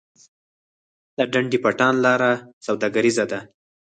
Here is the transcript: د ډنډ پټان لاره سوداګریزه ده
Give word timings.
د 1.17 1.19
ډنډ 1.31 1.51
پټان 1.63 1.95
لاره 2.05 2.31
سوداګریزه 2.65 3.25
ده 3.31 3.39